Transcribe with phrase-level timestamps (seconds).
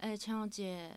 [0.00, 0.90] 哎，千红姐，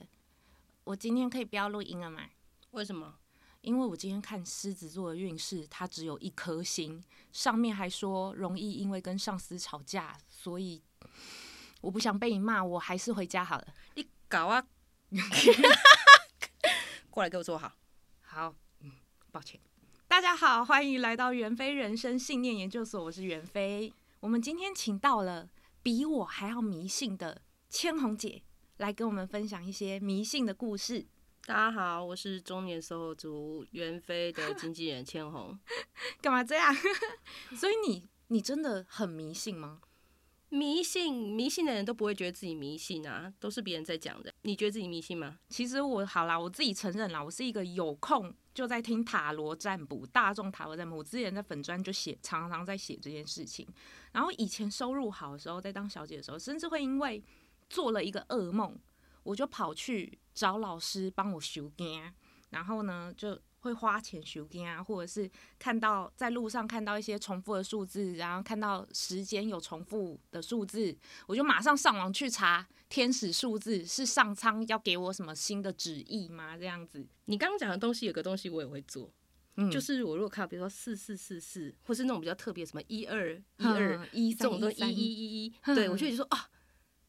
[0.86, 2.24] 我今天可以不要录音了吗？
[2.72, 3.16] 为什么？
[3.60, 7.04] 因为我今天看狮子座的运势，它只有一颗星，
[7.34, 10.82] 上面还说容易因为跟上司吵架，所以
[11.82, 13.68] 我不想被你骂，我还是回家好了。
[13.96, 14.66] 你搞啊！
[17.12, 17.74] 过来给我坐好。
[18.22, 18.94] 好，嗯，
[19.34, 19.60] 抱歉。
[20.08, 23.94] 大家好，欢迎来到袁飞人生信念研究所，我是袁飞。
[24.22, 25.50] 我们今天请到了
[25.82, 28.44] 比我还要迷信的千红姐。
[28.84, 31.06] 来跟我们分享一些迷信的故事。
[31.46, 35.58] 大家好，我是中年 SOHO 族袁飞的经纪人千红。
[36.20, 36.76] 干嘛这样？
[37.56, 39.80] 所以你你真的很迷信吗？
[40.50, 44.34] 迷信迷信的人都不会觉得自己迷信啊，都是别人在讲的。
[44.42, 45.40] 你觉得自己迷信吗？
[45.48, 50.98] 其实我好啦，我自己承认啦，我是一个有空就在听塔罗占卜、大众塔罗占卜。
[50.98, 53.66] 我之前在粉专就写，常常在写这件事情。
[54.12, 57.24] 然后以前收入好的时候，在当小姐的时候，甚至会因为
[57.74, 58.78] 做了一个噩梦，
[59.24, 62.14] 我就跑去找老师帮我收惊，
[62.52, 76.56] 然后呢就会花钱收惊啊，或者是看到在路上看到一些重复的数字，然后看到时间有重复的数字，我就马上上网去查天使数字是上苍要给我什么新的旨意吗？
[76.56, 77.04] 这样子。
[77.26, 79.12] 你刚刚讲的东西有个东西我也会做，
[79.56, 86.50] 嗯，就是我如果看到比如说四四四四，或是那种比较特别什么一二一二一这种东西一一一一，对我就会说啊。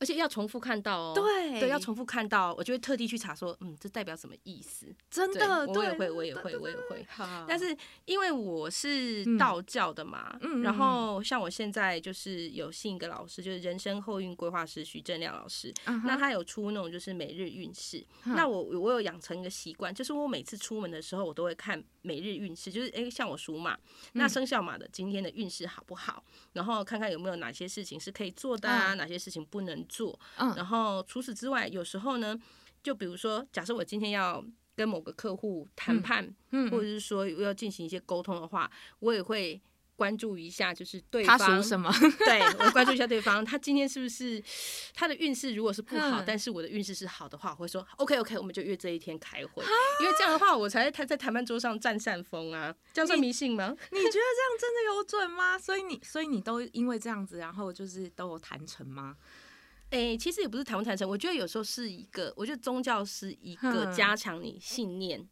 [0.05, 4.95] 而且要重复看到哦，对对，要重复看到，我就会特地去查说，嗯，这代表什么意思？
[5.11, 7.07] 真的，我也会，我也会，我也会。
[7.49, 7.75] 但是
[8.05, 15.73] 因为我是道教的嘛，嗯，然后像我现在就是有信一个老师，就是人生后运规划师徐正亮老师，
[16.05, 18.07] 那他有出那种就是每日运势。
[18.25, 23.75] 那我我有养成一个习惯，就是我每次出门的时候，我都会看每日运势，就是哎，像我属马，
[24.13, 26.23] 那生肖马的今天的运势好不好？
[26.53, 29.94] 然后看看有没有哪些事情是可以做的啊，哪些事情不能做。
[29.95, 30.19] 做，
[30.57, 32.37] 然后除此之外，有时候呢，
[32.83, 39.61] 就比如说，假设我今天要跟某个客户谈判，嗯，或者是说要进行一些沟通的话，我也会。
[39.97, 41.89] 关注一下，就是对方他属什么？
[42.27, 44.43] 对，我关注一下对方，他今天是不是
[44.93, 45.55] 他的运势？
[45.55, 49.63] 如果是不好，但是我的运势是好的话，我会说 OK OK，我们就约这一天开会，
[50.01, 52.75] 因为这样的话，我才他在谈判桌上占上风啊。
[52.93, 53.69] 这样算迷信吗？
[53.93, 55.57] 你， 你觉得这样真的有准吗？
[55.57, 59.17] 所以你，所以你都因为这样子，然后就是都有谈成吗？
[59.95, 65.29] 哎、欸，其实也不是谈不谈成，我觉得有时候是一个，我觉得宗教是一个加强你信念。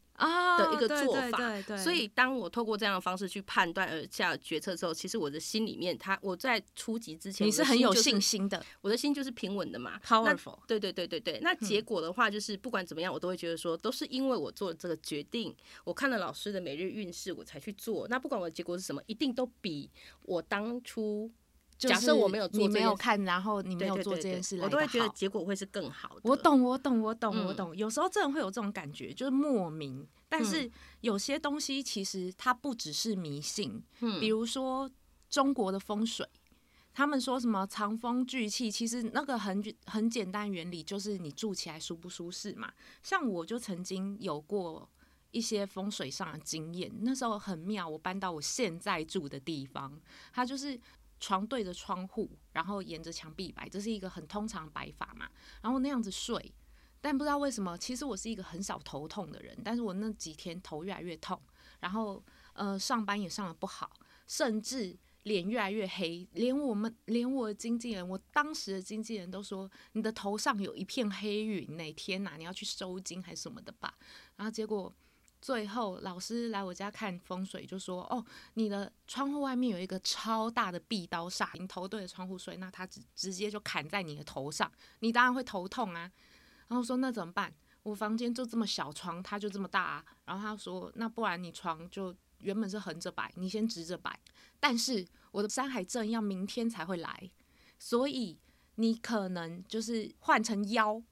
[0.56, 10.60] 的一个做法，所以当我透过这样的方式去判断而下决策之后，其实我的心里面，他我在初级之前，你是很有信心的，我的心就是平稳的嘛，powerful。
[10.68, 15.52] 对对对对对，那结果的话，就是不管怎么样，我都会觉得说，都是因为我做了这个决定，
[15.82, 18.06] 我看了老师的每日运势，我才去做。
[18.06, 19.90] 那不管我的结果是什么，一定都比
[20.22, 21.28] 我当初
[21.88, 26.20] 假设我没有做，你没有看，然后你没有做这件事，我都会觉得结果会是更好的。
[26.24, 27.76] 我懂，我懂，我懂，我懂。
[27.76, 30.06] 有时候真的会有这种感觉，就是莫名。
[30.28, 30.70] 但是
[31.02, 34.90] 有些东西其实它不只是迷信，嗯，比如说
[35.28, 36.26] 中国的风水，
[36.94, 42.72] 他们说什么藏风聚气，其实那个很很简单原理，就是你住起来舒不舒适嘛。
[43.02, 44.88] 像我就曾经有过
[45.32, 50.00] 一些风水上的经验，那时候很妙，我搬到我现在住的地方，
[50.32, 50.78] 它就是
[51.22, 55.30] 床对着窗户，然后沿着墙壁摆，这是一个很通常摆法嘛，
[55.62, 56.52] 然后那样子睡。
[57.00, 61.40] 但不知道为什么，其实我是一个很少头痛的人，但是我那几天头越来越痛，
[61.78, 62.20] 然后
[62.54, 63.90] 呃上班也上得不好，
[64.26, 73.94] 甚至脸越来越黑，连我们连我的经纪人，我当时的经纪人都说你的头上有一片黑云，哪天哪你要去收金还是什么的吧？
[74.36, 74.92] 然后结果
[75.42, 84.70] 最后老师来我家看风水，就说哦，你的窗户外面有一个超大的壁刀煞，你头对着窗户睡，那它直直接就砍在你的头上，
[85.00, 86.10] 你当然会头痛啊。
[86.68, 87.52] 然后说那怎么办？
[87.82, 90.04] 我房间就这么小，床它就这么大啊。
[90.24, 94.16] 然后他说，那不然你床就原本是横着摆，你先直着摆。
[94.60, 97.30] 但是我的山海镇要明天才会来，
[97.80, 98.38] 所以
[98.76, 101.02] 你可能就是换成腰，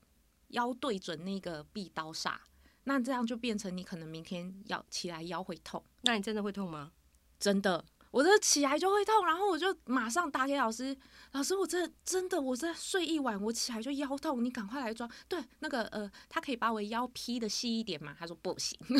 [0.49, 2.37] 腰对准那个壁刀煞。
[2.85, 5.85] 那这样就变成你可能明天要起来腰会痛。
[6.03, 6.93] 那你真的会痛吗？
[7.39, 7.85] 真的。
[8.11, 10.97] 我这起来就会痛，然后我就马上打给老师。
[11.31, 15.09] 老师，我这真的，我这睡一晚，我起来就腰痛，你赶快来装。
[15.29, 18.17] 对，那个呃，他可以把我腰劈的细一点吗？
[18.19, 18.77] 他说不行。
[18.83, 18.97] 就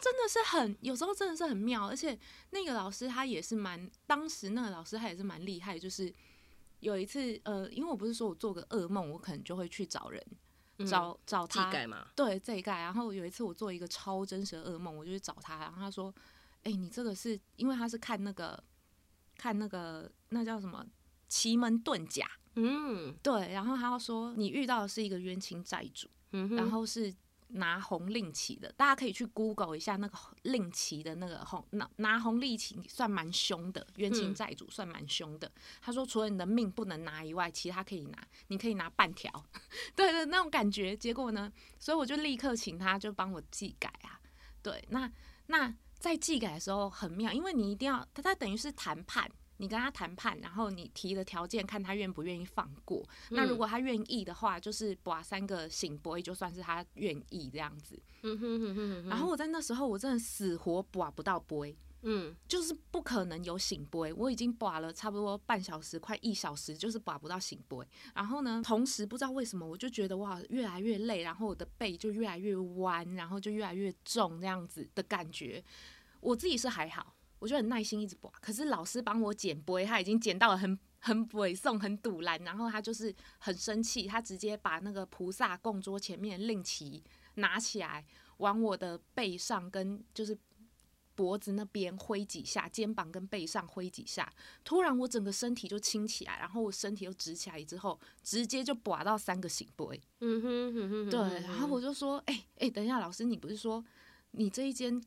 [0.00, 1.86] 真的是很，有时候真的是很妙。
[1.86, 2.18] 而且
[2.52, 5.78] 那个老师他也是蛮，当时那个老师他也是蛮厉害。
[5.78, 6.10] 就是
[6.80, 10.22] 有一次呃，因为我不是说我做个噩梦，我可能就会去找人。
[10.86, 11.72] 找找他，
[12.14, 12.80] 对这一盖。
[12.80, 16.14] 然后有一次我做一个超真实的噩梦，我就去找他，然后他说
[16.64, 18.62] ：“哎、欸，你这个是因为他是看那个
[19.38, 20.84] 看那个那叫什么
[21.28, 23.52] 奇门遁甲，嗯，对。
[23.54, 27.14] 然后他要说，你遇到的是一个冤亲债主，嗯、然后是。
[27.48, 35.50] 拿红令旗的，大家可以去 Google 一下那个令旗的那个红拿拿红令旗算蛮凶的，冤亲债主算蛮凶的。
[35.80, 39.30] 他说，除了你的命不能拿以外，其他可以拿，你可以拿半条，
[39.94, 40.96] 对的那种感觉。
[40.96, 44.20] 结果呢，所以我就立刻请他就帮我寄改啊。
[44.62, 45.10] 对，那
[45.46, 49.30] 那在寄改的时候很妙，因为你一定要他他等于是谈判。
[49.58, 53.02] 你跟他谈判，然后你提的条件，看他愿不愿意放过。
[53.30, 57.98] 嗯、那如果他愿意的话，就是把三个醒杯，就算是他愿意这样子。
[58.22, 59.08] 嗯哼哼哼哼。
[59.08, 64.12] 然后我在那时候，我真的死活把不到杯，嗯，就是不可能有醒杯。
[64.12, 67.78] 我已经把了差不多半小时，快一小时，就是把不到醒杯。
[68.14, 75.64] 然后呢，同时不知道为什么，我就觉得哇，越来越累，然后我的背就越来越弯，然后就越来越重，这样子的感觉。
[76.20, 77.15] 我自己是还好。
[77.38, 87.04] 我就很耐心一直拔，可是老师帮我捡杯，他已经捡到了很 很猥送很堵拦，然后他就是很生气，他直接把那个菩萨供桌前面令旗
[87.34, 88.04] 拿起来，
[88.38, 90.36] 往我的背上跟就是
[91.14, 94.32] 脖子那边挥几下，肩膀跟背上挥几下，
[94.64, 100.00] 突然我整个身体就轻起来，然后我身体又直起来之后，直接就拔到三个醒杯。
[100.20, 103.84] 嗯哼哼哼，对，然后我就说，哎、欸、哎、欸，等一下，老师，你不是说
[104.32, 105.00] 你这一间？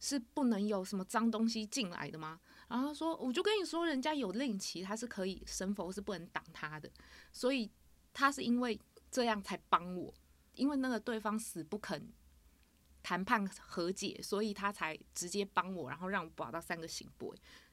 [0.00, 2.40] 是不能有什么脏东西进来的吗？
[2.68, 6.90] 然后他说，我就跟你说，人家有令旗，他是可以神佛是不能挡他的，
[7.32, 7.70] 所以
[8.12, 8.78] 他是因为
[9.10, 10.12] 这样才帮我，
[10.54, 12.12] 因为那个对方死不肯
[13.02, 17.26] 谈判和解，所以他才直接帮我，然后让我保到三个圣杯。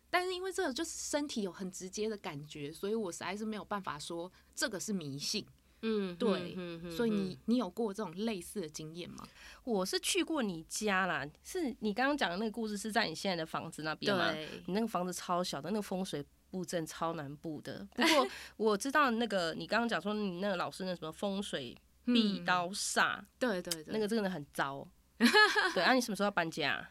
[0.09, 5.45] 但是因为这个就是身体有很直接的感觉，所以我实在是没有办法说这个是迷信。
[5.87, 9.23] 嗯，对，嗯嗯、所以你你有过这种类似的经验吗？
[9.63, 14.31] 我是去过你家啦，是你刚刚讲的那个故事是在你现在的房子那边吗？
[14.31, 17.87] 对，你那个房子超小的，那个风水布阵超难布的。
[17.95, 18.27] 不过
[18.57, 24.87] 我知道那个你刚刚讲说你那个老师那什么风水壁刀煞， 嗯、对对对，那个真的很糟。
[25.73, 26.89] 对，啊，你什么时候要搬家？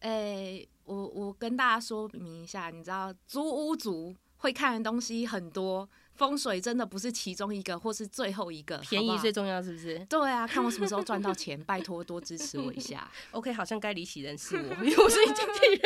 [0.00, 5.88] 哎、欸，我我跟大家说明一下，你知道租屋族会看的东西很多。
[6.14, 9.98] 风水真的不是其中一个，或是最后一个，便宜最重要，是不是？
[10.08, 13.10] 对啊，看我什么时候赚到钱，拜托多支持我一下。
[13.32, 15.80] OK，好像该离席人是我，因为我是经纪人。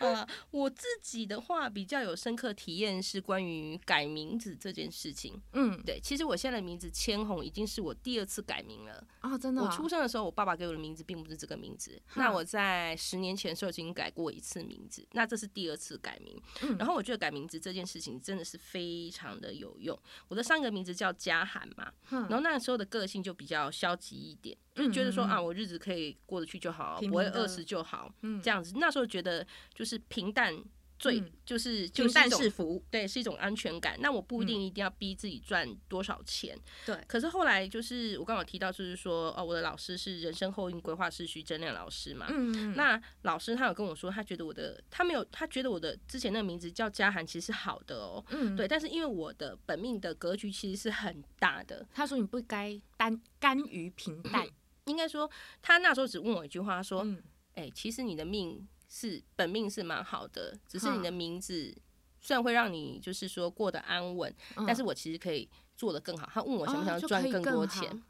[0.00, 5.40] 啊，我自己的话比较有深刻体验是关于改名字这件事情。
[5.52, 9.04] 嗯，对，其实我现在的名字千红已经是我第二次改名了。
[9.20, 9.66] 哦，真的、啊？
[9.66, 12.00] 我出生的时候，我爸爸给我的名字并不是这个名字。
[12.14, 16.40] 那我在十年前的时候已经改过一次名字，那这是第二次改名。
[16.62, 19.98] 嗯，然后我觉得改名字这件事情真的是非常的有用。
[20.28, 24.56] 我的上一个名字叫嘉涵嘛，然后那个时候的个性就比较消极一点。
[24.80, 28.72] 就觉得说啊，我日子可以过得去就好，不会饿死就好，嗯，这样子。
[28.76, 30.56] 那时候觉得就是平淡
[30.98, 33.96] 最就是平淡是福，对，是一种安全感。
[34.00, 36.54] 那我不一定一定要逼自己赚多少钱，
[36.84, 36.94] 对。
[37.06, 48.68] 可是后来就是我刚好提到，就是说哦，我的老师是人生后运规划师徐真亮老师嘛，嗯，那老师他有跟我说，他觉得我的他没有，他觉得我的之前那个名字叫嘉涵其实是好的哦，嗯，对。
[48.68, 54.46] 但是因为我的本命的格局其实是很大的，他说你不该单甘于平淡。
[54.90, 55.30] 应该说，
[55.62, 57.06] 他那时候只问我一句话，他说
[57.54, 61.74] ：“哎、欸，其实你的命是本命是蛮好的，只是你的名字
[62.20, 64.34] 虽然会让你就是说过得安稳，
[64.66, 68.02] 但是我其实可以做得更好。”他问我想不想赚更多钱？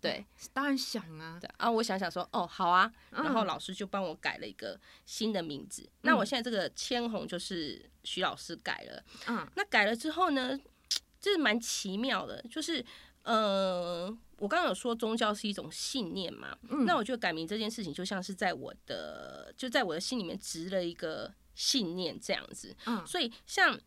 [0.00, 1.38] 对，当然想啊。
[1.40, 2.92] 对啊，我想想说，哦，好啊。
[3.10, 5.88] 然后老师就帮我改了一个新的名字。
[6.02, 9.02] 那我现在这个千红就是徐老师改了。
[9.28, 10.58] 嗯，那改了之后呢，
[11.20, 12.84] 就是蛮奇妙的，就是。
[13.26, 23.78] 呃，我刚刚有说宗教是一种信念嘛，嗯、那我觉得改名这件事情就像是在我的就在我的心里面植了一个信念这样子，嗯、所以像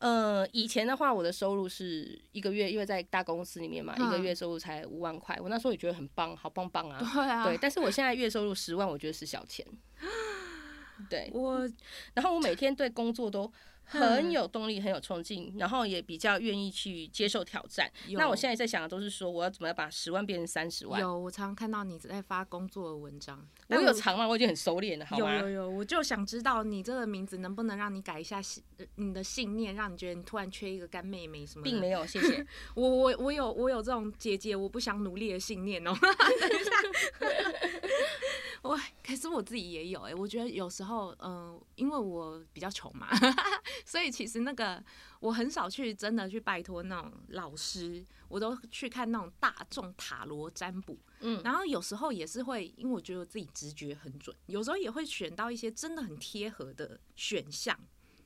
[0.00, 9.64] 呃以前的话，我的收入是一个月，因为在大公司里面嘛，嗯、一个月收入才五万块，我那时候也觉得很棒，好棒棒啊， 对啊，对，但是我现在月收入十万，我觉得是小钱，
[11.08, 11.60] 对，我，
[12.14, 13.52] 然后我每天对工作都。
[13.98, 17.90] 很有动力，很有冲劲，然后也比较愿意去接受挑战。
[18.10, 21.00] 那我现在在想的都是说，我要怎么样把十万变成三十万？
[21.00, 23.44] 有，我常常看到你在发工作的文章。
[23.68, 24.26] 我有长吗？
[24.26, 25.38] 我已经很熟练了，好吗？
[25.38, 28.62] 有有有，我就想知道你这个名字能不能让你改一下信，
[28.96, 31.70] 你的信念，让你觉得你突然缺一个干妹妹什么的？
[31.70, 32.46] 并没有，谢谢。
[32.74, 35.92] 我我我有我有这种姐姐我不想努力的信念哦。
[36.00, 36.70] 等一下。
[38.70, 43.08] 我可是我自己也有哎、欸，我觉得有时候，嗯、呃，因为我比较穷嘛，
[43.84, 44.80] 所以其实那个
[45.18, 57.76] 我很少去真的去拜托那种老师，我都去看那种大众塔罗占卜，嗯，然后有时候也是会，因为我觉得我自己直觉很准，有时候也会选到一些真的很贴合的选项，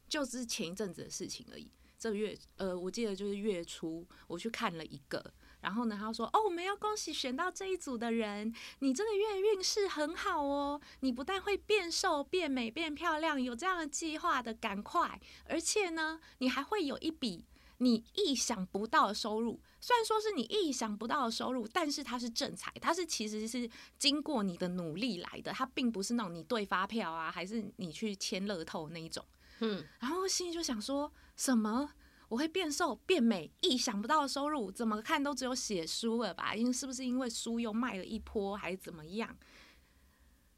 [0.07, 1.71] 就是前一阵子的事情而已。
[1.99, 5.25] 这个月，呃，我记得就是月初我去看了一个，
[5.65, 17.47] 然后呢，他说：“哦，我们要恭喜选到这一组的人，你这个月运势很好哦，你不但会变瘦、变美、变漂亮，有这样的计划的，赶快，而且呢，你还会有一笔
[17.79, 19.59] 你意想不到的收入。
[19.81, 23.69] 虽然说是你意想不到的收入，但是它是正财，它是其实是
[23.99, 29.25] 经过你的努力来的，它并不是那种你对发票啊，还是你去签乐透那一种。”
[29.61, 31.91] 嗯，然后心里就想说什么？
[32.35, 36.53] 我会变瘦变美，意想不到的收入，怎么看都只有写书了吧？
[36.53, 39.37] 因为是不是因为书又卖了一波，还是怎么样？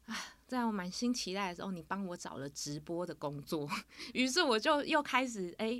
[0.07, 0.15] 啊，
[0.47, 3.69] 在我满心期待的时候，你帮我找了直播的工作，
[4.15, 5.79] 于是我就又开始哎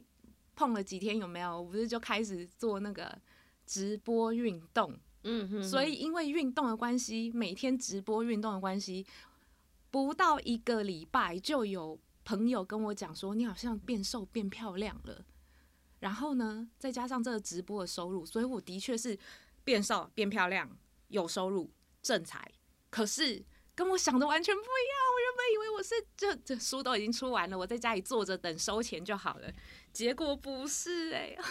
[0.55, 1.59] 碰了几天，有没有？
[1.59, 3.19] 我不是就开始做那个
[3.65, 4.95] 直播运动？
[5.23, 9.03] 嗯哼，所以因为运动的关系，每天直播运动的关系，
[9.89, 11.99] 不到一个礼拜就有。
[12.23, 15.23] 朋友跟我讲说，你好像变瘦变漂亮了，
[15.99, 19.17] 然后呢，再加上这个直播的收入，所以我的确是
[19.63, 20.77] 变瘦变漂亮，
[21.07, 22.51] 有收入正财。
[22.89, 23.43] 可是
[23.75, 29.51] 跟我想的完全不一样，我原本以为我是这这书都已经出完了，我在家里坐着等收钱就好了，
[29.91, 31.39] 结果不是哎、欸。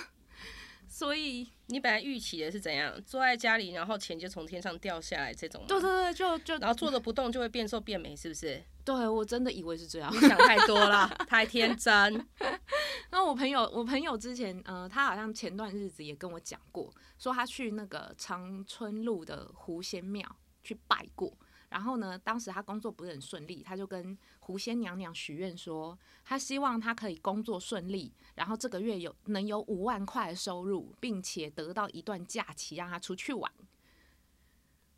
[0.89, 3.03] 所以你本来预期的是怎样？
[3.05, 5.65] 坐在家里，然后钱就从天上掉下来这种？
[5.67, 8.63] 对对对，就就然后坐着不动就会变瘦变美，是不是？
[8.87, 10.15] 对，我真的以为是这样。
[10.15, 12.25] 你想太多了，太天真。
[13.11, 16.89] 那我朋友，我朋友之前，呃，他好像前段日子也跟我讲过，
[17.19, 20.25] 说他去那个长春路的狐仙庙
[20.63, 21.37] 去拜过。
[21.69, 33.51] 然后呢，当时他工作不是很顺利，他就跟狐仙娘娘许愿说，他希望他可以工作顺利，然后这个月有能有五万块的收入，并且得到一段假期让他出去玩。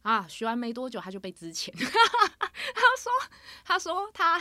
[0.03, 3.13] 啊，学完没多久他就被资遣， 他说
[3.65, 4.41] 他说他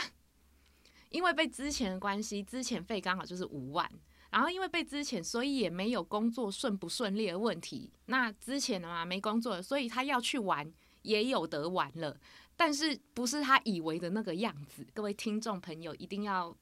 [1.10, 3.90] 因为被资遣的关系，资遣费刚好就是五万，
[4.30, 7.92] 然后因为被资遣，所以也没有工作顺不顺利的问题。
[8.06, 10.72] 那资遣的嘛，没工作，所以他要去玩。
[11.02, 12.14] 也有得玩了，
[12.56, 14.84] 但是不是他以为的那个样子。
[14.92, 16.54] 各位听众朋友，一定要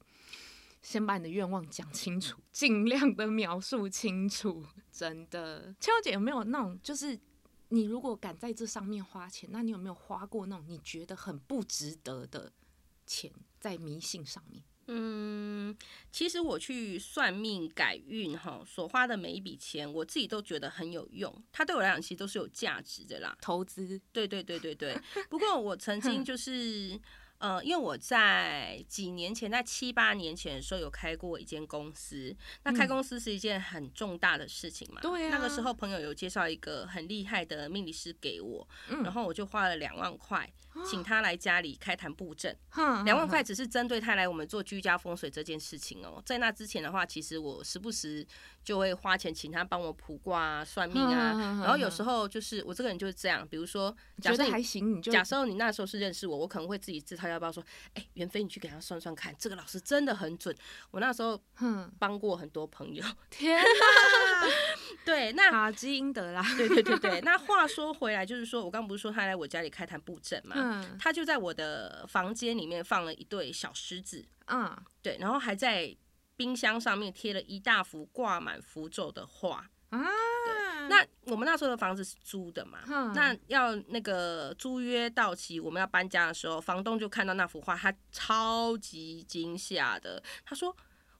[0.81, 4.63] 先把你的愿望讲清楚，尽量的描述清楚。
[4.91, 7.19] 真的，秋姐有没有那种，就是
[7.69, 12.51] 你如果敢在这上面花钱，那你有没有花过那种你觉得很不值得的
[13.05, 14.63] 钱在迷信上面？
[14.87, 15.77] 嗯，
[16.11, 21.43] 其实我去算命改运哈，所花的每一笔钱，我自己都觉得很有用。
[21.51, 23.37] 它对我来讲，其实都是有价值的啦。
[23.41, 24.97] 投资，对对对对对。
[25.29, 26.99] 不过我曾经 就是。
[27.39, 32.35] 呃，因为我在几年前，在七八年前的时候有开过一间公司。
[32.63, 34.99] 那开公司是一件很重大的事情嘛？
[35.01, 40.51] 对、嗯、那个时候朋友有介绍一个很厉害的命理师给我，嗯、然后我就花了两万块，
[40.83, 42.57] 请他来家里开坛布阵。
[43.05, 46.21] 两、嗯、万块只是针对他来我们做居家风水这件事情哦。
[46.25, 48.25] 在那之前的话，其实我时不时
[48.63, 51.33] 就会花钱请他帮我卜卦啊、算命啊。
[51.35, 57.27] 嗯、然后有时候就是我这个人就是这样，比如说，假设还行，你就假设你那时候是认识我，我可能会自己自掏。
[57.27, 57.61] 要不要说？
[57.93, 60.55] 哎、欸，袁飞，你去给他算算看，这个老师真的很准。
[60.91, 61.37] 我那时候
[61.99, 63.03] 帮过很多朋友。
[63.29, 64.47] 天哪！
[65.03, 66.41] 对，那好积阴德啦。
[66.55, 67.21] 对对对对。
[67.21, 70.55] 那话说回来，就是说我刚不是说他来我家里开坛布阵嘛？
[70.71, 70.97] 嗯。
[70.99, 74.25] 他就在我的房间里面放了一对小狮子。
[74.47, 74.75] 嗯。
[75.01, 75.95] 对，然后还在
[76.35, 79.69] 冰箱上面贴了一大幅挂满符咒的画。
[79.89, 79.99] 啊。
[80.89, 82.79] 那我们那时候的房子是租的嘛？
[82.87, 90.23] 嗯、那要那个租约到期，我们要搬家的时候，房东就看到那幅画，他超级惊吓的。
[90.45, 90.73] 他说：“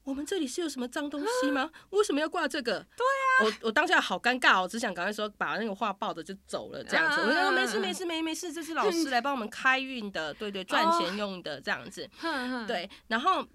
[0.08, 1.70] 我们这里是有什么脏东西吗？
[1.90, 7.20] 为什么要挂这个？”对啊，我我当下好尴尬，我只想赶快说把那个画抱着就走了这样子。
[7.20, 12.08] 啊、我就说没事没事没没事，这是老师来帮我们开运的，对对，赚钱用的这样子。
[12.22, 13.46] 哦、对，然后。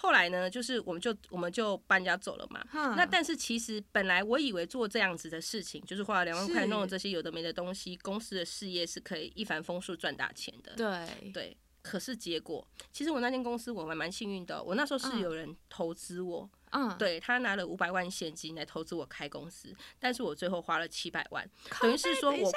[0.00, 2.64] 后来呢，就是我们就我们就搬家走了嘛。
[2.72, 10.72] 嗯、那但是其实本来我以为做这样子的事情，就是花了两万块弄了这些有的没的东西，公司的事业是可以一帆风顺赚大钱的。
[10.76, 11.56] 对对。
[11.82, 14.62] 可是结果，其实我那间公司我还蛮幸运的。
[14.62, 16.48] 我那时候是有人投资我。
[16.70, 21.48] 嗯，对，他拿了五百万现金来投资我开公司，但是我最后花了七百万，
[21.80, 22.52] 等于是说我，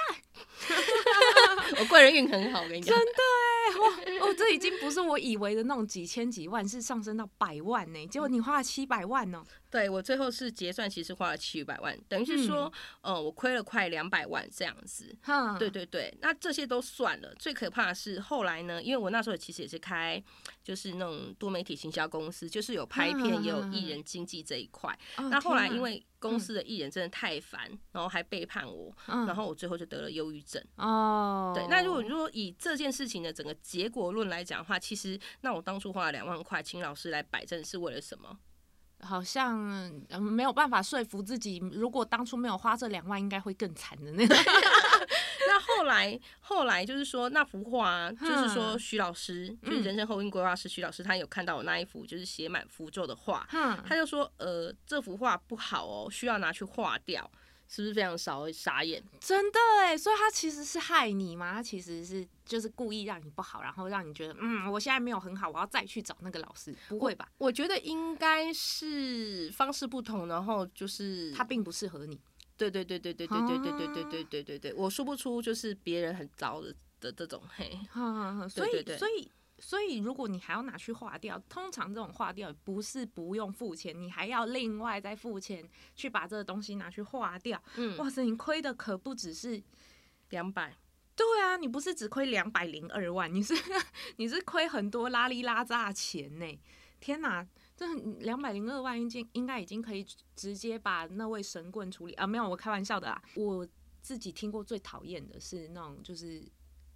[1.79, 3.13] 我贵人运很好，我跟你讲，真的
[3.69, 9.41] 哎，哇，哦，这已经不是我以为的那种几千几万，是上升到百万呢，结果你花了七百万呢。
[9.71, 15.15] 对，我最后是结算，其实花了七百万，等于是说，嗯，呃、我亏了快两百万这样子。
[15.27, 20.21] 嗯、对对对，那这些都算了，最可怕的是后来呢，因为我那时候其实也是开，
[20.61, 24.93] 就是那种多媒体行销公司，就是有拍片，也有艺人经纪这一块。
[25.15, 30.61] 嗯、那后来因为公司的艺人真的太烦，嗯、然后还背叛我，嗯、然后我最后就得了忧郁症。
[30.75, 38.37] 哦，对，那如果如果以这件事情的整个结果论来讲的话，其实那我当初花了两万块请老师来摆正是为了什么？
[39.03, 39.57] 好像
[40.19, 44.37] 没有办法说服自己，如果当初没有花这两万，应该会更惨的那种。
[45.47, 57.29] 那后来，后来就是说那幅画、啊，就是说徐老师，嗯、就是人生后运规划师徐老师，他有看到我那一幅就是写满符咒的画，嗯、他就说，呃，这幅画不好哦，需要拿去画掉。
[57.73, 59.01] 是不是非常少傻眼？
[59.21, 61.53] 真的哎，所以他其实是害你吗？
[61.53, 66.75] 他其实是就是故意让你不好，然后让你觉得嗯，我现在没有很好，我要再去找那个老师。
[66.89, 67.31] 不会吧？
[67.37, 72.19] 我，我觉得应该是方式不同，然后就是他并不适合你。
[72.57, 77.79] 对对对对对对对对对对对对对对，我说不出就是别人很糟的的这种嘿。
[78.49, 79.31] 所以所以。
[79.61, 85.63] 所以，如果你还要拿去化掉，通常这种化掉不是不用付钱，你还要另外再付钱
[85.95, 87.61] 去把这个东西拿去化掉。
[87.75, 89.61] 嗯，哇塞，你亏的可不只是
[90.31, 90.75] 两百。
[91.15, 93.53] 对啊，你不是只亏两百零二万，你是
[94.15, 96.59] 你是亏很多拉里拉扎的钱呢。
[96.99, 97.85] 天哪，这
[98.21, 100.03] 两百零二万已经应该已经可以
[100.35, 102.25] 直接把那位神棍处理啊？
[102.25, 103.21] 没有，我开玩笑的啊。
[103.35, 103.67] 我
[104.01, 106.43] 自己听过最讨厌的是那种就是。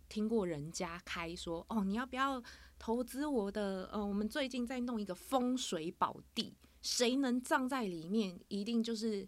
[0.07, 2.41] 听过人家开说哦，你要不要
[2.77, 3.89] 投资我的？
[3.91, 9.27] 呃，我们最近在弄一个风水宝地，谁能葬在里面，一定就是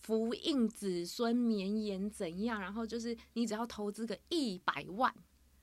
[0.00, 2.60] 福荫子孙绵延怎样？
[2.60, 5.14] 然后就是你只要投资个一百万，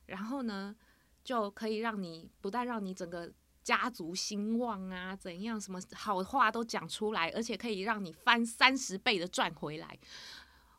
[0.06, 0.74] 然后呢
[1.22, 3.32] 就可以让你不但让你整个
[3.62, 9.98] 家族兴旺啊，怎样什么好话都讲出来，而且可以让你翻三十倍的赚回来。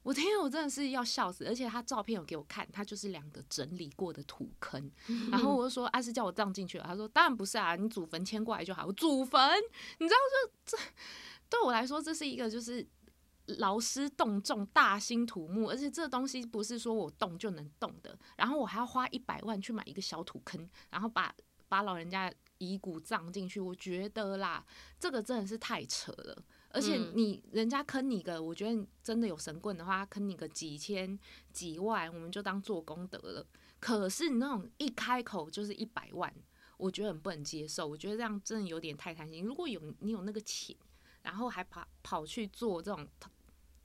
[0.08, 1.46] 我天，我真的是要笑死！
[1.46, 4.90] 而且他照片有给我看，他就是两个整理过的土坑。
[5.30, 9.38] 然后我就说：“、啊、是叫我葬进去了。”他说：“当然不是啊，你祖坟迁过来就好。”祖坟，
[9.98, 10.78] 你知道就，就这
[11.50, 12.88] 对我来说，这是一个就是
[13.48, 18.18] 劳师动众、大兴土木，而且这东西不是说我动就能动的。
[18.38, 21.36] 然后我还要花一百万去买一个小土坑，然后把
[21.68, 23.60] 把老人家遗骨葬进去。
[23.60, 24.66] 我觉得啦，
[24.98, 26.42] 这个真的是太扯了。
[26.70, 31.18] 而且你人家坑你个，我觉得真的有神棍的话，坑你个几千
[31.52, 33.48] 几万，我们就当做功德了。
[33.80, 36.34] 可是你那种一开口就是一百万，
[36.78, 37.88] 我觉得很不能接受。
[37.88, 39.44] 我觉得这样真的有点太贪心。
[39.44, 40.76] 如果有你有那个钱，
[41.22, 43.08] 然后还跑跑去做这种，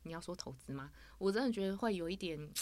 [0.03, 0.91] 你要说投资吗？
[1.19, 2.53] 我真的觉得会有一点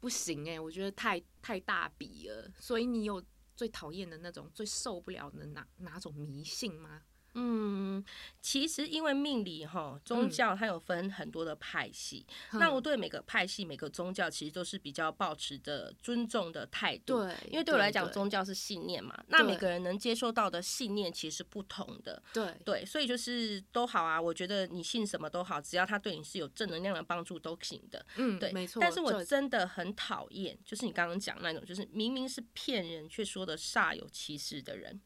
[0.00, 2.50] 不行诶、欸，我觉得太太大笔了。
[2.58, 3.22] 所以你有
[3.54, 7.02] 最讨厌的那种、最受不了的哪哪种迷信吗？
[7.34, 8.04] 嗯，
[8.40, 17.24] 其实因为命理哈，宗教它有分很多的派系，嗯、那我对每个派系、每个宗教其实都是比较抱持的尊重的态度。
[17.24, 22.22] 对，因为对我来讲，宗教是信念嘛，那每个人能接受到的信念其实是不同的。
[22.32, 28.04] 对对，所以就是都好啊，我觉得你信什么都好，只要他对你是有正能量的帮助都行的。
[28.16, 28.80] 嗯，对，没错。
[28.80, 35.00] 但是我真的很讨厌，就是你刚刚讲那种，就是明明是骗人却说的煞有其事的人。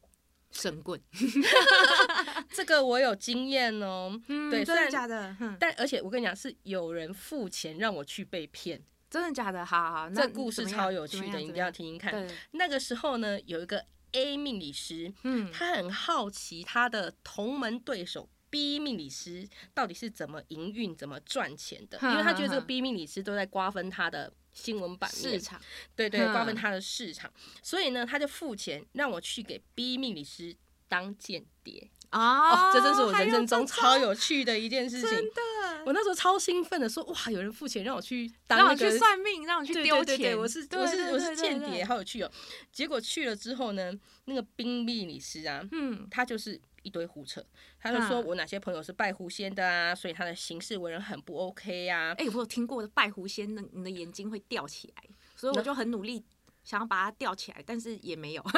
[0.51, 0.99] 神棍，
[2.51, 4.19] 这个我有经验哦。
[4.27, 5.35] 嗯，对，真的假的？
[5.59, 9.65] 但而且我跟你讲，是有人付钱让我去被骗，真的假的？
[9.65, 12.27] 好好好，这故事超有趣的，你一定要听听看。
[12.51, 24.33] 那个时候呢，有一个 A 命理师，嗯，他很好奇他的同门对手 B 命理师到底是怎么营运、怎么赚钱的，因为他觉得这个 B 命理师都在瓜分他的。
[24.51, 25.61] 新闻版面市场，
[25.95, 30.53] 对对，瓜分他的市场，嗯、所以呢，他就付钱让我去给 B 命理师
[30.87, 32.71] 当间谍哦！
[32.73, 35.09] 这真是我人生中超有趣的一件事情。
[35.09, 35.41] 真的，
[35.85, 40.05] 我那时候超兴奋的说：“哇，有人付钱让我去当、那个，让我去算命，让我去丢钱。
[40.05, 42.31] 对对对对”我是我是我是间谍，好有趣哦！
[42.71, 43.93] 结果去了之后呢，
[44.25, 46.59] 那个 B 命理师啊，嗯，他就是。
[46.83, 47.43] 一堆胡扯，
[47.79, 52.11] 他就说我哪些朋友是拜狐仙的啊，所以他的行事为人很不 OK 啊。
[52.17, 55.03] 哎、欸，我有听过的拜狐仙，的你的眼睛会吊起来，
[55.35, 56.23] 所以我就很努力
[56.63, 58.43] 想要把它吊起来，但是也没有。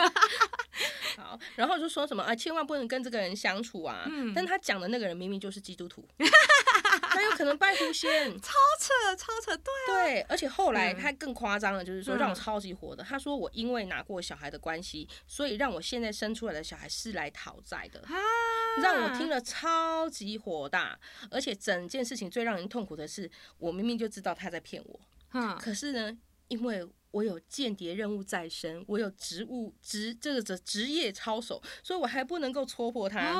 [1.17, 4.05] 好，然后就说什么啊，千万不能跟这个人相处啊。
[4.09, 6.07] 嗯，但他讲的那个人明明就是基督徒。
[7.11, 13.03] 他有可能拜狐仙， 超扯超扯，对啊，对，而且后来他更夸张了，就是说让我超级火的。
[13.03, 18.01] 他说我因为拿过小孩的关系，所以让我现在生出来的小孩是来讨债的，
[18.81, 20.97] 让我听了超级火大。
[21.29, 24.99] 而且整件事情最让人痛苦的是，我明明就知道他在骗我，
[25.59, 33.33] 可是呢，因为我有间谍任务在身，我有职务职这个职职业操守，所以我还不能够戳破他。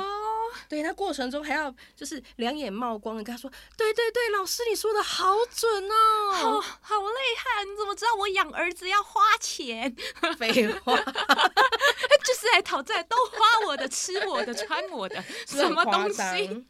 [0.68, 7.64] 对，他过程中还要就是两眼冒光的跟他说：“对对对，老师你说的好准哦，好好厉害！
[7.64, 9.94] 你怎么知道我养儿子要花钱？
[10.38, 16.66] 废话， 就是来讨债，都花我的，吃我的，穿我的，什么东西？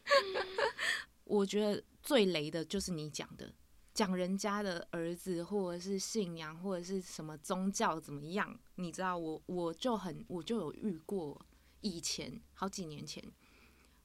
[1.25, 3.51] 我觉得最雷的就是你讲的，
[3.93, 8.59] 讲人家的儿子或者是信仰或者是什么宗教怎么样？
[8.75, 11.39] 你知道我我就很我就有遇过，
[11.81, 13.23] 以前好几年前。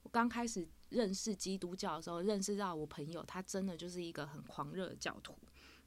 [0.03, 5.37] 我刚开始认识基督教的时候，认识到我朋友，他真的就是一个很狂热的教徒。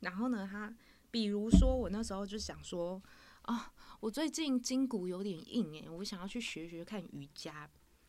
[0.01, 0.73] 然后呢，他
[1.11, 3.03] 比如说我那时候就想说，
[3.43, 7.69] 啊，我最近筋骨有点硬诶、我想要去学学看瑜伽，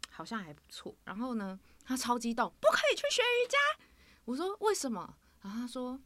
[0.10, 0.96] 好像还不错。
[1.06, 3.86] 然后呢，他超激动，不可以去学瑜伽。
[4.26, 5.18] 我说为什么？
[5.42, 6.00] 然后他说，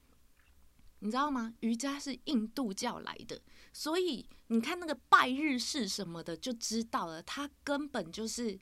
[1.00, 1.54] 你知道吗？
[1.60, 3.42] 瑜伽是印度教来的，
[3.74, 8.60] 所以你看那个拜日式什么的就知道了，他根本就是。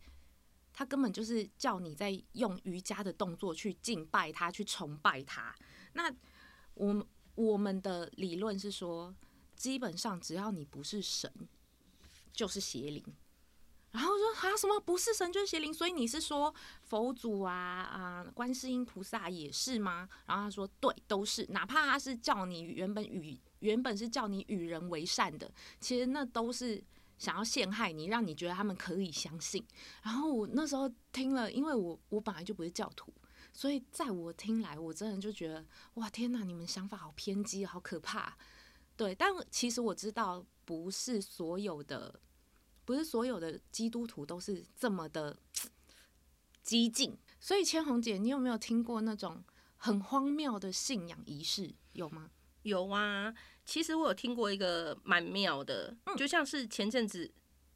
[0.77, 5.55] 他根本就是叫你在用瑜伽的动作去敬拜他，去崇拜他。
[5.93, 6.13] 那
[6.73, 9.15] 我们我们的理论是说，
[9.55, 11.31] 基本上只要你不是神，
[12.33, 13.01] 就是邪灵。
[13.91, 15.73] 然后说啊，什么不是神就是邪灵？
[15.73, 20.09] 所以你是说佛祖啊啊，观世音菩萨也是吗？
[20.25, 21.45] 然后他说对，都是。
[21.51, 26.83] 哪怕他是叫你原本与原本是叫你与人为善的，其实那都是。
[27.17, 29.65] 想要陷害你，让你觉得他们可以相信。
[30.04, 33.13] 然后我那时候听了，因为我我本来就不是教徒，
[33.54, 38.38] 所以在我听来，我真的就觉得哇天哪，你们想法好偏激，好可怕。
[38.97, 42.19] 对，但其实我知道，不是所有的，
[42.86, 45.38] 不是所有的基督徒都是这么的
[46.63, 47.17] 激进。
[47.39, 49.43] 所以千红姐，你有没有听过那种
[49.78, 51.75] 很荒谬的信仰仪式？
[51.93, 52.30] 有吗？
[52.63, 53.34] 有啊。
[53.65, 57.32] 其实我有听过一个蛮妙的，就像是前阵子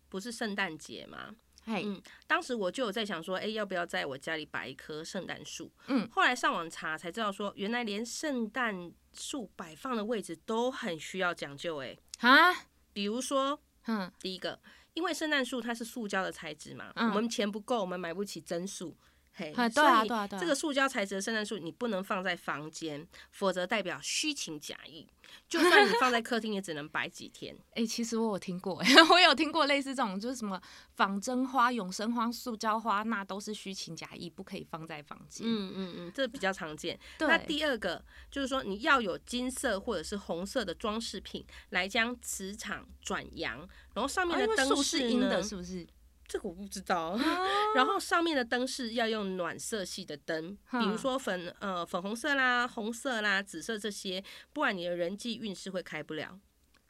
[0.08, 1.36] 不是圣诞节嘛？
[1.66, 5.72] 嗯，当时我就有在想说，哎，要不要在我家里摆一棵圣诞树？
[5.88, 11.78] 嗯，后来上网查才知道说，原来连圣诞树摆放的位置都很需要讲究。
[11.78, 12.54] 哎，啊，
[12.92, 14.60] 比如说，嗯，第一个，
[14.94, 18.98] 因为圣诞树它是塑胶的材质嘛，我们钱不够，我们买不起真树。
[19.40, 20.08] 嘿，所以
[20.40, 25.08] 这个塑胶材质的圣诞树你不能放在房间，否则代表虚情假意。
[25.48, 27.56] 就算你放在客厅，也只能摆几天。
[27.76, 30.60] 哎、欸，其实我有听过， 我有听过类似这种，就是什么
[30.96, 35.46] 仿真花、永生花、塑胶花，那都是虚情假意，不可以放在房间。
[35.48, 37.00] 嗯嗯嗯，这比较常见。
[37.20, 43.60] 那第二个就是说，你要有金色或者是红色的装饰品，来将磁场转阳，
[43.94, 45.86] 然后上面的灯饰呢，是不是？
[46.30, 47.20] 这个我不知道，
[47.76, 56.40] 然后上面的灯是要用暖色系的灯，比如说粉呃粉红色啦、红色啦、紫色这些，不然你的人际运势会开不了。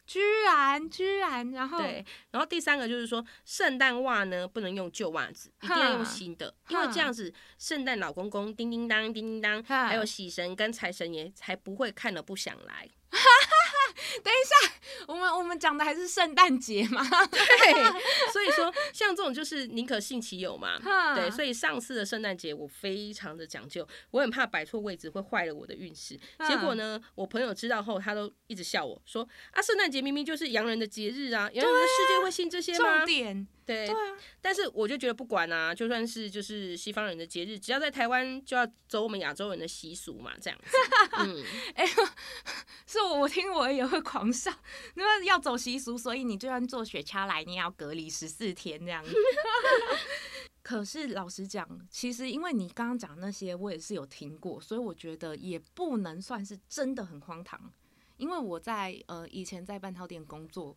[0.06, 12.90] 居然居然，然后对，然后第三个就是说，圣诞袜呢不能用旧袜子，一定要用新的，因为这样子圣诞老公公叮叮当叮叮当，还有喜神跟财神爷才不会看了不想来。
[14.24, 14.74] 等一下，
[15.08, 17.04] 我们我们讲的还是圣诞节嘛？
[17.32, 20.80] 对，所以说像这种就是宁可信其有嘛。
[21.16, 26.20] 对，所以上次的圣诞节我非常的讲究，我很怕摆错位置会坏了我的运势。
[26.48, 33.48] 结果呢，我朋友知道后，他都一直笑我说：“啊，圣诞节明明就是洋人的节日啊，洋人的世界会信这些吗？”重点。
[33.70, 40.78] 对，对啊，但是我就觉得不管啊，就算是就是西方人的节日，只要在台湾就要走我们亚洲人的习俗嘛，这样子。
[41.22, 41.44] 嗯，
[41.76, 41.94] 哎、欸，
[42.88, 44.52] 是我我听我也会狂笑，
[44.96, 49.14] 因为要走习俗，所以你就算坐雪橇来，你也要隔离十四天这样子。
[50.64, 57.72] 可是老实讲，其实因为你刚刚讲那些，我也是有听过，所以我觉得也不能算是真的很荒唐，
[58.18, 60.76] 因为我在呃以前在半套店工作。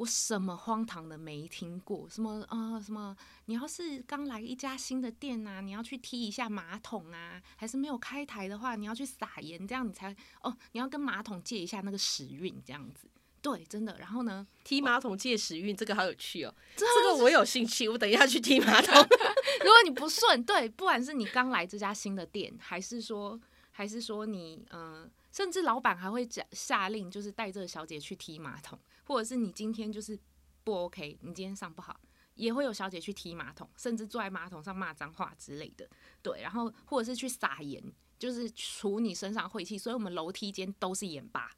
[0.00, 2.08] 我什么荒唐的没听过？
[2.08, 2.80] 什么啊、呃？
[2.80, 3.14] 什么？
[3.44, 7.38] 你要是刚来一家新的店啊，你要去踢一下马桶啊？
[7.56, 10.56] 还是没有开台的话，你要去撒盐，这样你才哦？
[10.72, 13.10] 你要跟马桶借一下那个时运，这样子。
[13.42, 13.94] 对，真的。
[13.98, 16.54] 然后呢，踢马桶借时运，这个好有趣哦。
[16.76, 18.94] 这个我有兴趣，我等一下去踢马桶。
[19.60, 23.38] 如果你不顺，对，不管是你刚来这家新的店，还是说，
[23.70, 28.78] 还是说你嗯、呃，甚至老板还会讲下令，就是带这个小姐去踢马桶。
[29.10, 30.16] 或者是你今天就是
[30.62, 32.00] 不 OK，你今天上不好，
[32.36, 35.84] 也会有小姐去踢马桶，甚至坐在马桶上骂脏话之类的。
[36.22, 37.82] 对，然后或者是去撒盐，
[38.20, 39.76] 就是除你身上晦气。
[39.76, 41.50] 所以我们楼梯间都是盐巴，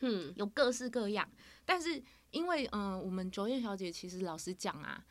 [0.00, 1.30] 嗯，有各式各样。
[1.64, 5.06] 但是因为嗯、呃，我们酒店小姐其实老实讲啊，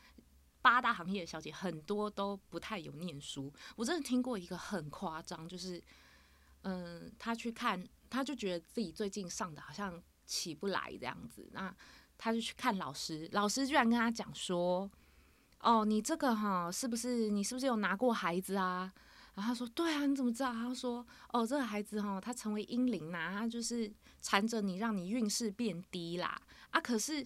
[0.62, 3.50] 八大行业的小姐很多都不太有念书。
[3.78, 5.82] 我真的听过一个很夸张，就是
[6.64, 10.04] 嗯、呃，他去看，她就觉得自己最近上的好像。
[10.28, 11.74] 起不来这样子，那
[12.20, 14.88] 他就去看老师，老师居然跟他讲说
[15.62, 18.94] ：“哦，你这个哈，是不是你是不是有拿过孩子啊？”
[19.34, 26.40] 然后他说：“对啊，你怎么知道？”他说：“哦，这个孩子哈，他成为婴灵呐，他就是缠着你，让你运势变低啦。
[26.72, 27.26] 啊，可是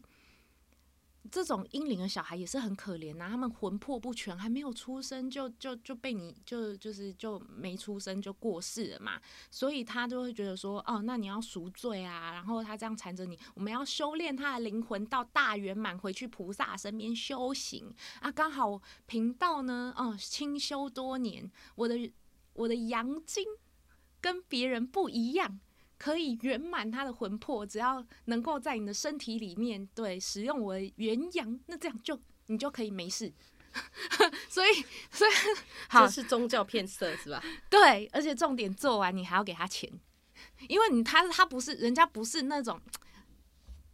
[1.29, 18.31] 这种婴灵的小孩也是很可怜呐、啊，他们魂魄不全，还没有出生就就就被你就就是就没出生就过世了嘛，所以他就会觉得说，哦，那你要赎罪啊，然后他这样缠着你，我们要修炼他的灵魂到大圆满，回去菩萨身边修行啊。
[18.31, 22.11] 刚好贫道呢，哦，清修多年，我的
[22.53, 23.45] 我的阳精
[24.19, 25.59] 跟别人不一样。
[26.01, 33.31] 可以圆满他的魂魄，只要能够在你的身体里面对使用我的元阳，那这样就你就可以没事。
[34.49, 35.31] 所以，所以
[35.87, 37.43] 好这是宗教骗色是吧？
[37.69, 39.87] 对，而且重点做完你还要给他钱，
[40.67, 42.81] 因为你他他不是人家不是那种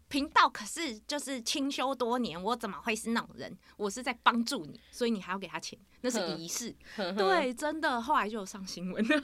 [0.07, 3.57] 频道，可是就是清修多年，我怎么会是那种人？
[3.75, 6.73] 我是在帮助你，所以你还要给他钱，那是仪式。
[6.95, 9.21] 对，真的，后来就有上新闻了。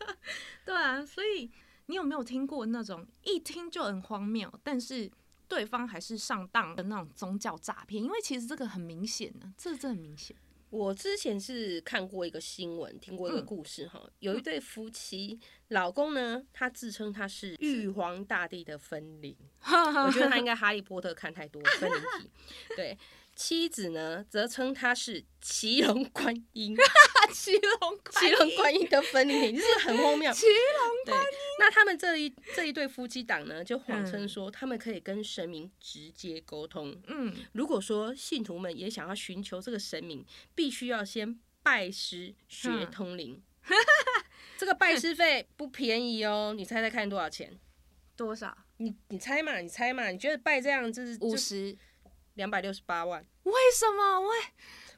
[0.64, 1.50] 对啊，所以。
[1.92, 5.12] 你有没有听过那种一听就很荒谬，但是
[5.46, 8.02] 对方还是上当的那种宗教诈骗？
[8.02, 10.34] 因为其实这个很明显呢，这个真的很明显。
[10.70, 22.30] 我之前是看过一个新闻，听过一个故事哈，嗯、有一对夫妻，老公呢，他自称他是玉皇大帝的分灵， 我觉得他应该哈利波特看太多分灵体，
[22.74, 22.96] 对。
[23.34, 26.76] 妻子呢，则称他是奇龙观音，
[27.28, 30.30] 骑龙骑龙观音的分灵， 就是很荒谬。
[30.34, 36.94] 骑龙观音，那他们这一这一对夫妻档呢，就谎称说他们可以跟神明直接沟通。
[37.06, 43.42] 嗯，如果说信徒们也想要寻求这个神明，必须要先拜师学通灵。
[43.68, 43.76] 嗯、
[44.58, 47.58] 这个拜师费不便宜哦，你猜猜看多少钱？
[48.16, 48.56] 多少？
[48.78, 49.58] 你你猜嘛？
[49.58, 50.08] 你猜嘛？
[50.08, 51.76] 你觉得拜这样就是五十？
[52.34, 53.24] 两百六十八万？
[53.42, 54.20] 为什么？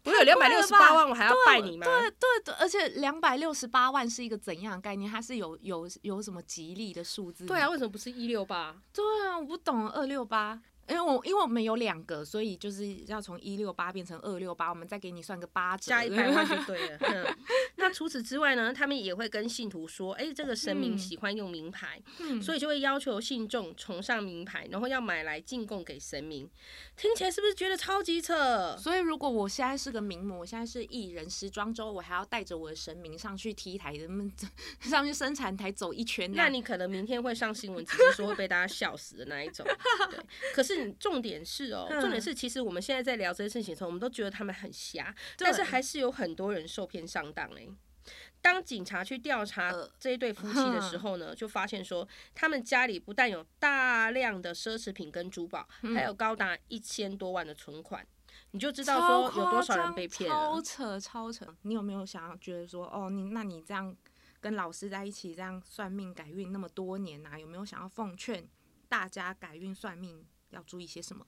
[0.05, 1.85] 我我有两百六十八万，我还要拜你吗？
[1.87, 5.11] 对对对，而且两百六十八万是一个怎样的概念？
[5.11, 7.45] 它是有有有什么吉利的数字？
[7.47, 8.77] 对啊，为什么不是一六八？
[8.93, 10.61] 对啊，我不懂二六八。
[10.89, 16.99] 因为我因为我们有两个，所以就是要从一六八变成二六八，我们再给你算个八折，加一百 万就对了。
[17.01, 17.37] 嗯、
[17.77, 26.47] 那除此之外呢，他们也会跟信徒说，哎、欸，这个神明喜欢用名牌，嗯、所以就会要求信众崇尚名牌，然后要买来进贡给神明。
[26.97, 28.77] 听起来是不是觉得超级扯？
[28.77, 34.31] 所以如果我现在是个名模，我现在是艺人，时装周我还要带着我的神明上去 T 台，人 们
[34.81, 39.67] 上去生产台走一圈，那你可能明天会上新闻，只是说会被大家笑死的那一种。
[40.11, 40.19] 对，
[40.53, 40.74] 可是。
[40.99, 47.69] 重点是哦，重点是，其实我们现在在聊这些事情的时候，我们都觉得他们很瞎，但是还是有很多人受骗上当哎。
[48.43, 58.07] 当警察去调查这一对夫妻的时候呢，就发现说，他们家里不但有大量的奢侈品跟珠宝，还有高达一千多万的存款，
[58.51, 60.37] 你就知道说有多少人被骗了。
[60.37, 61.47] 超扯超扯！
[61.63, 63.97] 你有没有想要觉得说，哦，你那你这样
[64.39, 68.47] 跟老师在一起这样算命改运那么多年啊，有没有想要奉劝
[68.87, 70.23] 大家改运算命？
[70.55, 71.27] 要注意些什么？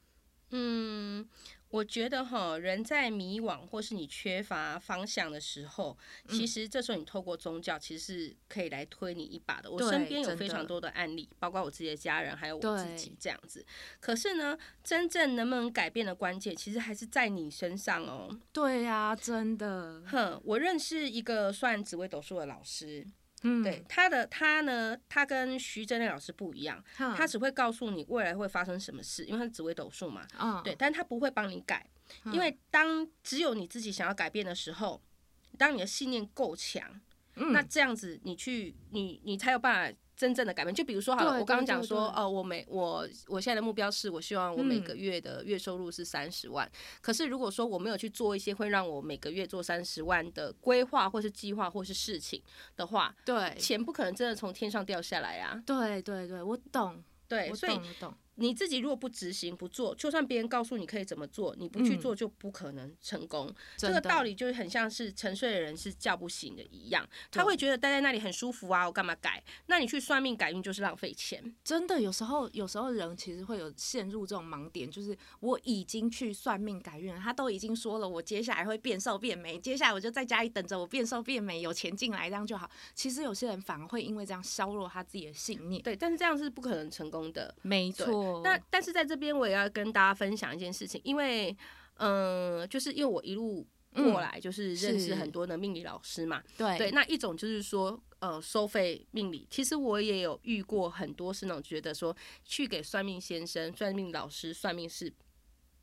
[0.51, 1.29] 嗯，
[1.71, 9.69] 我觉得哈，人在迷惘或是你缺乏方向的时候，嗯、其实这时候你透过宗教，其实是可以来推你一把的。
[9.69, 13.67] 我身边有非常多的案例，包括我自己的家人，还有我自己这样子。
[13.99, 18.31] 可是呢，真正能不能改变的关键，其实还是在你身上哦。
[18.53, 20.01] 对呀、啊，真的。
[20.07, 23.05] 哼，我认识一个算紫微斗数的老师。
[23.43, 30.27] 嗯，对，他的他呢，他跟徐真亮老师不一样，嗯、他只会告诉你未来会发生什么事，因为他是紫微斗数嘛。
[30.39, 31.89] 哦、对，但他不会帮你改，
[32.25, 35.03] 嗯、因为当只有你自己想要改变的时候，
[35.59, 37.01] 当你的信念够强，
[37.37, 39.99] 嗯、那这样子你去，你你才有办法。
[40.17, 46.67] 真正的改变，就比如说好了，我刚刚讲说，哦，我每我我现在的目标是我希望我每个月的月收入是三十万。
[46.67, 52.43] 嗯、可是如果说我没有去做一些会让我每个月做三十万的规划，或是计划，或是事情
[52.77, 55.63] 的话，对，钱不可能真的从天上掉下来啊。
[55.67, 57.05] 对对对，我懂。
[57.29, 57.57] 对，我
[58.01, 58.15] 懂。
[58.37, 63.49] 你自己如果不执行不做，就算别人告诉你可以怎么做，你不去做就不可能成功。
[63.49, 69.43] 嗯、这个道理就是很像是沉睡的人是叫不醒的一样，他会觉得待在那里很舒服啊，我干嘛改？
[69.67, 71.55] 那你去算命改运就是浪费钱。
[71.65, 82.71] 真的，有时候有时候人其实会有陷入这种盲点，就是我已经去算命改运了，他都已经说了我接下来会变瘦变美，接下来我就在家里等着我变瘦变美，有钱进来这样就好。
[82.95, 85.83] 其实有些人反而会因为这样削弱他自己的信念。
[85.83, 87.55] 对，但是这样是不可能成功的。
[87.63, 88.26] 没错。
[88.43, 91.57] 那但是在这边我也要跟大家分享一件事情，因为，
[91.95, 96.79] 嗯、呃，就是因为我一路过来就是认识很多的命理老师嘛，对。
[96.79, 105.13] 对，那一种就是说，呃，收费命理，其实我也有遇过很多是那种觉得说去给算命先生、算命老师算命是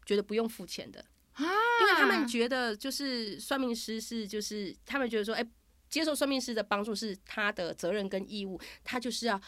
[0.06, 1.03] 觉得不用付钱的
[1.34, 1.43] 啊，
[1.82, 5.49] 因为他们觉得就是算命师是就是他们觉得说，哎、欸，
[5.89, 9.41] 接受算命师的帮助是他的责任跟义务，他就是要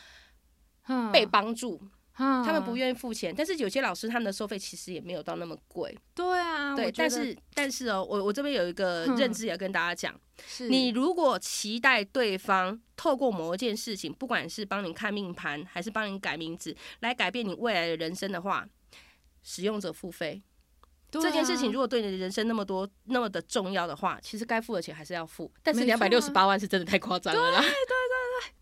[1.13, 1.79] 被帮助。
[2.15, 3.34] 他们不愿意付钱。
[3.36, 5.97] 但是有些老师他们的收费其实也没有到那么贵。
[6.13, 18.67] 对啊，对，但是但是哦，我我这边有一个认知要跟大家讲，是你如果期待对方透过某一件事情，不管是帮你看命盘，还是帮你改名字，来改变你未来的人生的话，
[19.43, 20.41] 使用者付费。
[21.12, 25.49] 啊、这件事情如果对你的人生那么多那么的重要的话，其实该付的钱还是要付。
[25.63, 27.63] 但是两百六十八万是真的太夸张了啦。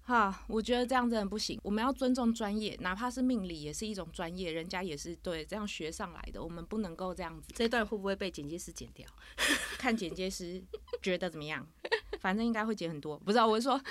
[0.06, 1.60] 哈，我觉得这样真的不行。
[1.64, 7.48] 我们要尊重专业，哪怕是命理也是一种专业，人家也是对这样学上来的，我们不能够这样子。
[7.54, 9.08] 这段会不会被剪接师剪掉？
[9.80, 10.62] 看剪接师
[11.02, 11.66] 觉得怎么样？
[12.20, 13.46] 反正应该会剪很多，不知道。
[13.46, 13.82] 我是说，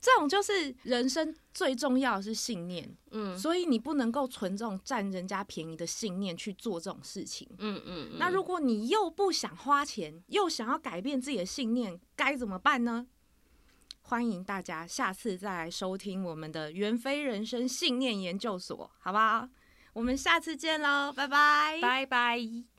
[0.00, 8.18] 这种就是人生最重要的是信念，嗯，所以你不能够存这种占人家便宜的信念去做这种事情，嗯嗯，嗯。
[8.18, 13.06] 那如果你又不想花钱，又想要改变自己的信念，该怎么办呢？
[14.10, 19.48] 欢迎大家下次再来收听我们的元飞人生信念研究所，好不好？
[19.92, 22.69] 我们下次见喽，拜拜，拜拜。